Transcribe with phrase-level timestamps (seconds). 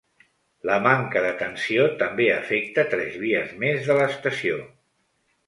[0.69, 4.59] La manca de tensió també afecta tres vies més de l’estació.